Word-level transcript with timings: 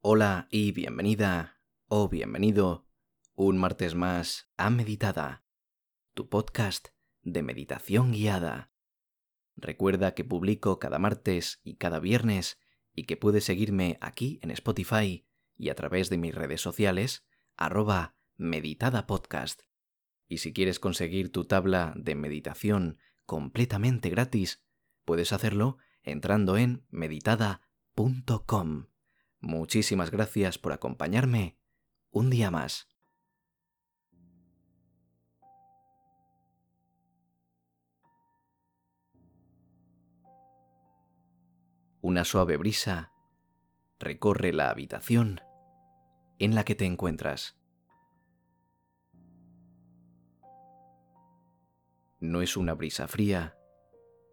Hola 0.00 0.46
y 0.52 0.70
bienvenida 0.70 1.60
o 1.88 2.08
bienvenido 2.08 2.86
un 3.34 3.58
martes 3.58 3.96
más 3.96 4.48
a 4.56 4.70
Meditada, 4.70 5.42
tu 6.14 6.28
podcast 6.28 6.90
de 7.22 7.42
meditación 7.42 8.12
guiada. 8.12 8.70
Recuerda 9.56 10.14
que 10.14 10.22
publico 10.22 10.78
cada 10.78 11.00
martes 11.00 11.60
y 11.64 11.78
cada 11.78 11.98
viernes 11.98 12.60
y 12.94 13.06
que 13.06 13.16
puedes 13.16 13.42
seguirme 13.42 13.98
aquí 14.00 14.38
en 14.40 14.52
Spotify 14.52 15.26
y 15.56 15.68
a 15.68 15.74
través 15.74 16.10
de 16.10 16.18
mis 16.18 16.32
redes 16.32 16.60
sociales, 16.60 17.26
arroba 17.56 18.14
Meditada 18.36 19.04
Podcast. 19.08 19.62
Y 20.28 20.38
si 20.38 20.52
quieres 20.52 20.78
conseguir 20.78 21.32
tu 21.32 21.44
tabla 21.44 21.92
de 21.96 22.14
meditación 22.14 22.98
completamente 23.26 24.10
gratis, 24.10 24.62
puedes 25.04 25.32
hacerlo 25.32 25.78
entrando 26.04 26.56
en 26.56 26.86
meditada.com. 26.88 27.58
Muchísimas 29.40 30.10
gracias 30.10 30.58
por 30.58 30.72
acompañarme 30.72 31.56
un 32.10 32.28
día 32.28 32.50
más. 32.50 32.88
Una 42.00 42.24
suave 42.24 42.56
brisa 42.56 43.12
recorre 44.00 44.52
la 44.52 44.70
habitación 44.70 45.40
en 46.38 46.54
la 46.54 46.64
que 46.64 46.74
te 46.74 46.86
encuentras. 46.86 47.58
No 52.20 52.42
es 52.42 52.56
una 52.56 52.74
brisa 52.74 53.06
fría 53.06 53.56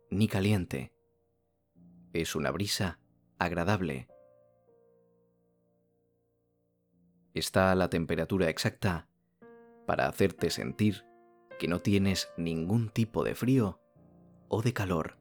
ni 0.09 0.27
caliente. 0.27 0.95
Es 2.13 2.35
una 2.35 2.49
brisa 2.49 2.99
agradable 3.37 4.07
está 7.35 7.71
a 7.71 7.75
la 7.75 7.89
temperatura 7.89 8.49
exacta 8.49 9.07
para 9.85 10.07
hacerte 10.07 10.49
sentir 10.49 11.05
que 11.59 11.67
no 11.67 11.79
tienes 11.79 12.29
ningún 12.37 12.89
tipo 12.89 13.23
de 13.23 13.35
frío 13.35 13.79
o 14.47 14.61
de 14.61 14.73
calor. 14.73 15.17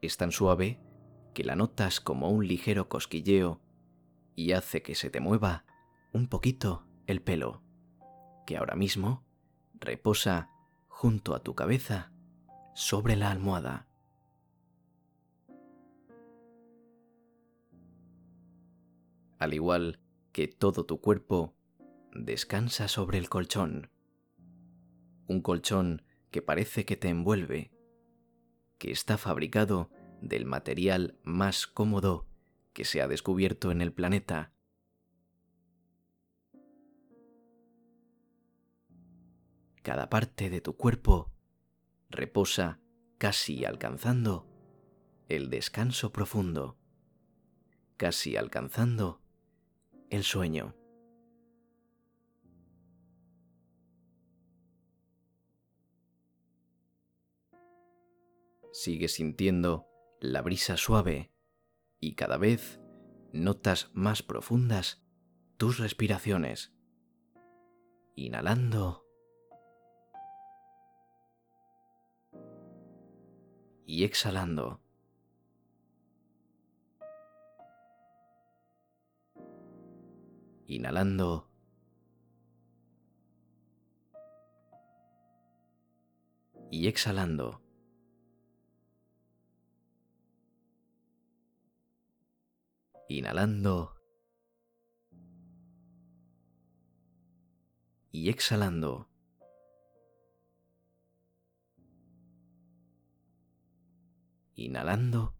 Es 0.00 0.16
tan 0.16 0.30
suave 0.32 0.80
que 1.34 1.44
la 1.44 1.56
notas 1.56 2.00
como 2.00 2.30
un 2.30 2.46
ligero 2.46 2.88
cosquilleo 2.88 3.60
y 4.34 4.52
hace 4.52 4.82
que 4.82 4.94
se 4.94 5.10
te 5.10 5.20
mueva 5.20 5.64
un 6.12 6.28
poquito 6.28 6.86
el 7.06 7.22
pelo, 7.22 7.62
que 8.46 8.56
ahora 8.56 8.76
mismo 8.76 9.24
reposa 9.74 10.50
junto 10.88 11.34
a 11.34 11.40
tu 11.42 11.54
cabeza 11.54 12.12
sobre 12.74 13.16
la 13.16 13.30
almohada. 13.30 13.88
Al 19.38 19.54
igual 19.54 20.00
que 20.32 20.48
todo 20.48 20.84
tu 20.84 21.00
cuerpo, 21.00 21.56
descansa 22.12 22.88
sobre 22.88 23.18
el 23.18 23.28
colchón. 23.28 23.90
Un 25.26 25.40
colchón 25.40 26.02
que 26.30 26.42
parece 26.42 26.84
que 26.84 26.96
te 26.96 27.08
envuelve, 27.08 27.72
que 28.78 28.90
está 28.90 29.18
fabricado 29.18 29.90
del 30.20 30.44
material 30.44 31.18
más 31.22 31.66
cómodo 31.66 32.26
que 32.72 32.84
se 32.84 33.00
ha 33.00 33.08
descubierto 33.08 33.70
en 33.70 33.80
el 33.80 33.92
planeta. 33.92 34.52
Cada 39.82 40.10
parte 40.10 40.50
de 40.50 40.60
tu 40.60 40.76
cuerpo 40.76 41.32
reposa 42.10 42.80
casi 43.18 43.64
alcanzando 43.64 44.46
el 45.28 45.48
descanso 45.48 46.12
profundo, 46.12 46.76
casi 47.96 48.36
alcanzando 48.36 49.22
el 50.10 50.22
sueño. 50.24 50.74
Sigue 58.72 59.08
sintiendo 59.08 59.88
la 60.20 60.42
brisa 60.42 60.76
suave 60.76 61.32
y 61.98 62.14
cada 62.14 62.36
vez 62.36 62.80
notas 63.32 63.90
más 63.94 64.22
profundas 64.22 65.02
tus 65.56 65.78
respiraciones. 65.78 66.74
Inhalando 68.14 69.06
y 73.86 74.04
exhalando. 74.04 74.85
Inhalando. 80.66 81.48
Y 86.70 86.88
exhalando. 86.88 87.62
Inhalando. 93.08 93.94
Y 98.10 98.28
exhalando. 98.28 99.08
Inhalando. 104.56 105.36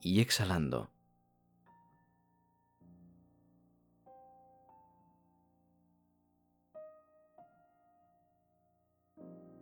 Y 0.00 0.20
exhalando. 0.20 0.90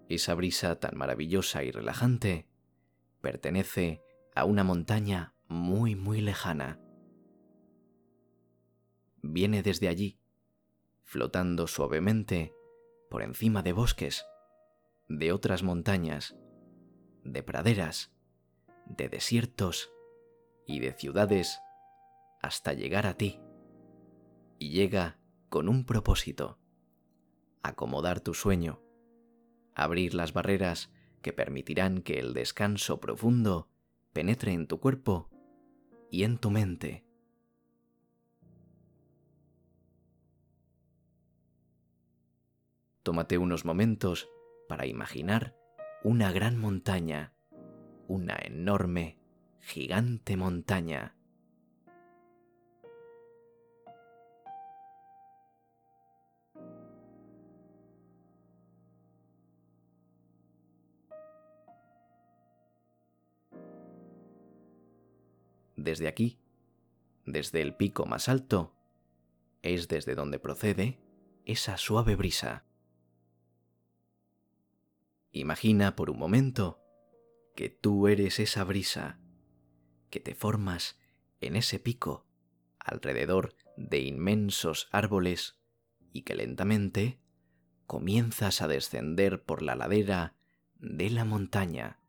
Esa 0.09 0.35
brisa 0.35 0.81
tan 0.81 0.97
maravillosa 0.97 1.65
y 1.65 1.71
relajante 1.71 2.49
pertenece 3.21 4.03
a 4.35 4.45
una 4.45 4.65
montaña 4.65 5.35
muy 5.49 5.97
muy 5.97 6.21
lejana. 6.21 6.81
Viene 9.21 9.63
desde 9.63 9.89
allí, 9.89 10.19
flotando 11.05 11.67
suavemente 11.67 12.55
por 13.11 13.23
encima 13.23 13.63
de 13.63 13.73
bosques, 13.73 14.25
de 15.09 15.33
otras 15.33 15.63
montañas, 15.63 16.37
de 17.25 17.43
praderas, 17.43 18.13
de 18.87 19.09
desiertos 19.09 19.93
y 20.69 20.79
de 20.81 20.93
ciudades 20.93 21.61
hasta 22.41 22.75
llegar 22.75 23.07
a 23.07 23.15
ti. 23.15 23.41
Y 24.59 24.71
llega 24.71 25.19
con 25.49 25.69
un 25.69 25.85
propósito, 25.85 26.61
acomodar 27.63 28.21
tu 28.21 28.35
sueño, 28.35 28.81
abrir 29.75 30.15
las 30.15 30.33
barreras 30.33 30.93
que 31.23 31.33
permitirán 31.33 32.03
que 32.03 32.21
el 32.21 32.35
descanso 32.35 33.01
profundo 33.01 33.71
penetre 34.13 34.53
en 34.53 34.67
tu 34.67 34.79
cuerpo 34.79 35.31
y 36.11 36.25
en 36.25 36.39
tu 36.39 36.51
mente. 36.51 37.05
Tómate 43.03 43.39
unos 43.39 43.65
momentos 43.65 44.29
para 44.69 44.85
imaginar 44.85 45.57
una 46.05 46.31
gran 46.31 46.59
montaña, 46.59 47.33
una 48.07 48.37
enorme 48.37 49.19
gigante 49.61 50.37
montaña. 50.37 51.15
Desde 65.77 66.09
aquí, 66.09 66.39
desde 67.25 67.63
el 67.63 67.75
pico 67.75 68.05
más 68.05 68.29
alto, 68.29 68.75
es 69.63 69.89
desde 69.89 70.15
donde 70.15 70.39
procede 70.39 70.99
esa 71.45 71.77
suave 71.77 72.17
brisa. 72.17 72.65
Imagina 75.31 75.95
por 75.95 76.11
un 76.11 76.19
momento 76.19 76.81
que 77.55 77.69
tú 77.69 78.09
eres 78.09 78.39
esa 78.41 78.65
brisa 78.65 79.21
que 80.09 80.21
te 80.21 80.35
formas 80.35 80.99
en 81.41 81.57
ese 81.57 81.79
pico 81.79 82.27
alrededor 82.79 83.55
de 83.77 84.01
inmensos 84.01 84.89
árboles 84.93 85.59
y 86.13 86.23
que 86.23 86.35
lentamente 86.35 87.21
comienzas 87.87 88.61
a 88.63 88.69
descender 88.69 89.45
por 89.45 89.63
la 89.63 89.75
ladera 89.75 90.35
de 90.79 91.11
la 91.11 91.25
montaña. 91.25 92.01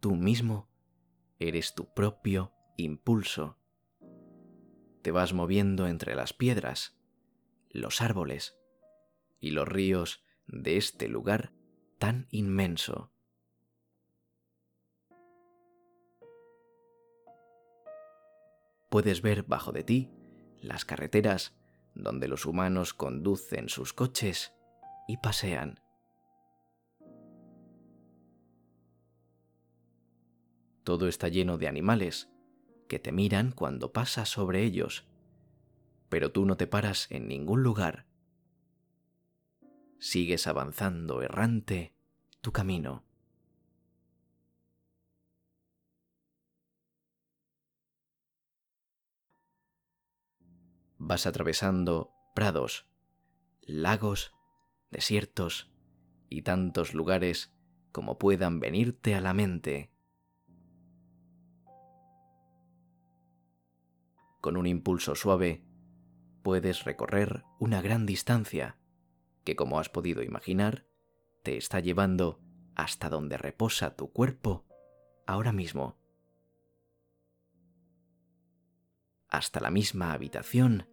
Tú 0.00 0.14
mismo 0.14 0.68
eres 1.38 1.74
tu 1.74 1.92
propio 1.92 2.52
impulso. 2.76 3.58
te 5.02 5.12
vas 5.12 5.32
moviendo 5.32 5.86
entre 5.86 6.16
las 6.16 6.32
piedras, 6.32 6.98
los 7.70 8.02
árboles 8.02 8.58
y 9.40 9.50
los 9.50 9.66
ríos 9.68 10.24
de 10.46 10.76
este 10.76 11.08
lugar 11.08 11.52
tan 11.98 12.26
inmenso. 12.30 13.12
Puedes 18.90 19.20
ver 19.20 19.42
bajo 19.42 19.72
de 19.72 19.84
ti 19.84 20.10
las 20.60 20.84
carreteras 20.84 21.54
donde 21.94 22.28
los 22.28 22.46
humanos 22.46 22.94
conducen 22.94 23.68
sus 23.68 23.92
coches 23.92 24.54
y 25.08 25.16
pasean. 25.16 25.80
Todo 30.84 31.08
está 31.08 31.28
lleno 31.28 31.58
de 31.58 31.66
animales 31.66 32.30
que 32.88 33.00
te 33.00 33.10
miran 33.10 33.50
cuando 33.50 33.92
pasas 33.92 34.28
sobre 34.28 34.62
ellos, 34.62 35.08
pero 36.08 36.30
tú 36.30 36.46
no 36.46 36.56
te 36.56 36.68
paras 36.68 37.10
en 37.10 37.26
ningún 37.26 37.62
lugar. 37.62 38.05
Sigues 39.98 40.46
avanzando 40.46 41.22
errante 41.22 41.94
tu 42.40 42.52
camino. 42.52 43.04
Vas 50.98 51.26
atravesando 51.26 52.12
prados, 52.34 52.86
lagos, 53.62 54.32
desiertos 54.90 55.70
y 56.28 56.42
tantos 56.42 56.94
lugares 56.94 57.54
como 57.92 58.18
puedan 58.18 58.60
venirte 58.60 59.14
a 59.14 59.20
la 59.20 59.32
mente. 59.32 59.90
Con 64.40 64.56
un 64.56 64.66
impulso 64.66 65.14
suave, 65.14 65.64
puedes 66.42 66.84
recorrer 66.84 67.44
una 67.58 67.80
gran 67.80 68.06
distancia 68.06 68.78
que, 69.46 69.54
como 69.54 69.78
has 69.78 69.88
podido 69.88 70.22
imaginar, 70.24 70.84
te 71.44 71.56
está 71.56 71.78
llevando 71.78 72.40
hasta 72.74 73.08
donde 73.08 73.38
reposa 73.38 73.94
tu 73.94 74.12
cuerpo 74.12 74.66
ahora 75.24 75.52
mismo. 75.52 75.96
Hasta 79.28 79.60
la 79.60 79.70
misma 79.70 80.12
habitación 80.12 80.88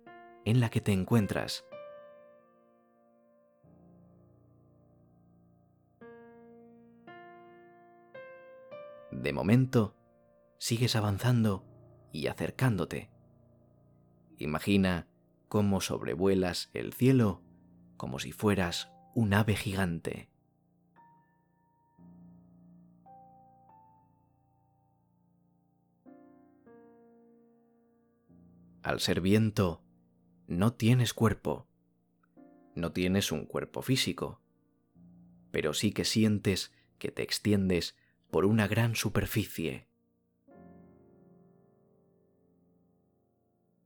en 0.46 0.60
la 0.60 0.70
que 0.70 0.82
te 0.82 0.92
encuentras. 0.92 1.66
De 9.12 9.34
momento, 9.34 9.96
sigues 10.60 10.96
avanzando 10.96 11.66
y 12.12 12.28
acercándote. 12.28 13.10
Imagina 14.38 15.08
cómo 15.48 15.82
sobrevuelas 15.82 16.70
el 16.74 16.94
cielo 16.94 17.42
como 18.04 18.20
si 18.20 18.34
fueras 18.34 18.92
un 19.16 19.34
ave 19.34 19.56
gigante. 19.56 20.30
Al 28.82 29.00
ser 29.00 29.22
viento, 29.22 29.86
no 30.48 30.74
tienes 30.74 31.14
cuerpo. 31.14 31.70
No 32.76 32.92
tienes 32.92 33.32
un 33.32 33.46
cuerpo 33.46 33.82
físico. 33.82 34.42
Pero 35.52 35.74
sí 35.74 35.94
que 35.94 36.04
sientes 36.04 36.74
que 36.98 37.10
te 37.10 37.22
extiendes 37.24 37.96
por 38.32 38.44
una 38.44 38.68
gran 38.68 38.96
superficie. 38.96 39.88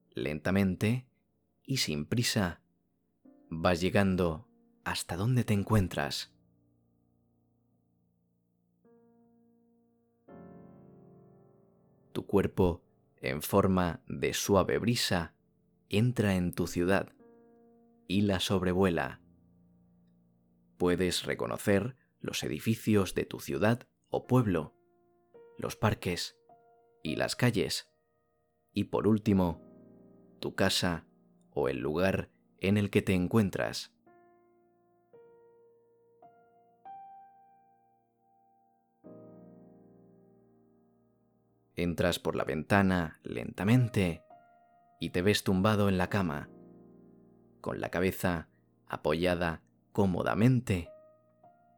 Lentamente 0.09 1.05
y 1.63 1.77
sin 1.77 2.07
prisa 2.07 2.63
vas 3.49 3.81
llegando 3.81 4.47
hasta 4.83 5.15
donde 5.15 5.43
te 5.43 5.53
encuentras. 5.53 6.33
Tu 12.13 12.25
cuerpo, 12.25 12.83
en 13.17 13.41
forma 13.41 14.01
de 14.07 14.33
suave 14.33 14.77
brisa, 14.79 15.35
entra 15.89 16.35
en 16.35 16.53
tu 16.53 16.67
ciudad 16.67 17.13
y 18.07 18.21
la 18.21 18.39
sobrevuela. 18.39 19.21
Puedes 20.77 21.23
reconocer 21.23 21.95
los 22.19 22.43
edificios 22.43 23.13
de 23.13 23.25
tu 23.25 23.39
ciudad 23.39 23.87
o 24.09 24.25
pueblo, 24.25 24.75
los 25.57 25.75
parques 25.75 26.37
y 27.03 27.15
las 27.15 27.35
calles, 27.35 27.89
y 28.73 28.85
por 28.85 29.07
último, 29.07 29.61
tu 30.39 30.55
casa 30.55 31.07
o 31.51 31.69
el 31.69 31.79
lugar 31.79 32.31
en 32.59 32.77
el 32.77 32.89
que 32.89 33.01
te 33.01 33.13
encuentras. 33.13 33.93
Entras 41.75 42.17
por 42.17 42.35
la 42.35 42.43
ventana 42.43 43.19
lentamente 43.23 44.23
y 44.99 45.11
te 45.11 45.21
ves 45.21 45.43
tumbado 45.43 45.89
en 45.89 45.97
la 45.97 46.09
cama, 46.09 46.49
con 47.61 47.79
la 47.79 47.89
cabeza 47.89 48.49
apoyada 48.87 49.61
cómodamente 49.91 50.89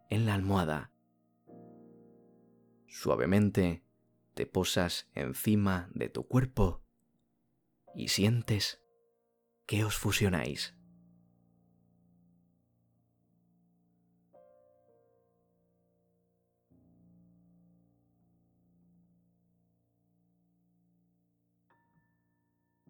en 0.10 0.26
la 0.26 0.36
almohada. 0.36 0.92
Suavemente 2.88 3.84
te 4.34 4.46
posas 4.46 5.10
encima 5.14 5.90
de 5.94 6.10
tu 6.10 6.28
cuerpo 6.28 6.82
y 7.94 8.08
sientes 8.08 8.82
que 9.70 9.86
os 9.86 9.96
fusionáis. 9.96 10.74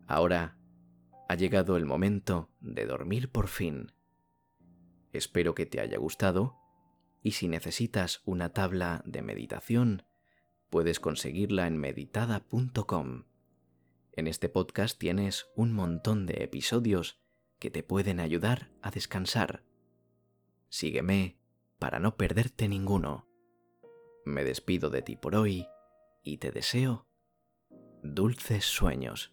Ahora 0.08 0.56
ha 1.28 1.36
llegado 1.36 1.76
el 1.76 1.86
momento 1.86 2.50
de 2.62 2.86
dormir 2.86 3.30
por 3.30 3.50
fin. 3.50 3.92
Espero 5.12 5.54
que 5.56 5.66
te 5.66 5.82
haya 5.82 5.98
gustado 5.98 6.56
y 7.22 7.32
si 7.32 7.50
necesitas 7.50 8.22
una 8.24 8.54
tabla 8.54 9.04
de 9.06 9.22
meditación, 9.22 10.04
puedes 10.70 11.02
conseguirla 11.02 11.68
en 11.68 11.76
meditada.com. 11.76 13.29
En 14.20 14.28
este 14.28 14.50
podcast 14.50 15.00
tienes 15.00 15.48
un 15.56 15.72
montón 15.72 16.26
de 16.26 16.44
episodios 16.44 17.22
que 17.58 17.72
te 17.72 17.84
pueden 17.84 18.20
ayudar 18.20 18.70
a 18.82 18.92
descansar. 18.92 19.64
Sígueme 20.68 21.40
para 21.80 22.00
no 22.00 22.18
perderte 22.18 22.68
ninguno. 22.68 23.30
Me 24.26 24.44
despido 24.44 24.90
de 24.90 25.04
ti 25.04 25.16
por 25.16 25.38
hoy 25.38 25.66
y 26.22 26.40
te 26.40 26.52
deseo 26.52 27.08
dulces 28.04 28.66
sueños. 28.66 29.32